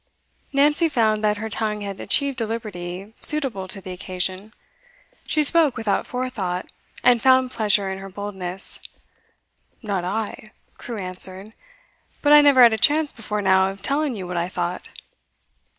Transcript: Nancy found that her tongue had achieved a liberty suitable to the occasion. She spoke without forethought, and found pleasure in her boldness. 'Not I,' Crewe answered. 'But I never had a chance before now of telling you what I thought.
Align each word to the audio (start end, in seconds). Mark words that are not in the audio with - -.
Nancy 0.51 0.89
found 0.89 1.23
that 1.23 1.37
her 1.37 1.47
tongue 1.47 1.81
had 1.81 1.99
achieved 1.99 2.41
a 2.41 2.47
liberty 2.47 3.13
suitable 3.19 3.67
to 3.67 3.79
the 3.79 3.91
occasion. 3.91 4.51
She 5.27 5.43
spoke 5.43 5.77
without 5.77 6.07
forethought, 6.07 6.71
and 7.03 7.21
found 7.21 7.51
pleasure 7.51 7.87
in 7.91 7.99
her 7.99 8.09
boldness. 8.09 8.79
'Not 9.83 10.03
I,' 10.03 10.53
Crewe 10.79 10.97
answered. 10.97 11.53
'But 12.23 12.33
I 12.33 12.41
never 12.41 12.63
had 12.63 12.73
a 12.73 12.79
chance 12.79 13.11
before 13.11 13.43
now 13.43 13.69
of 13.69 13.83
telling 13.83 14.15
you 14.15 14.25
what 14.25 14.37
I 14.37 14.49
thought. 14.49 14.89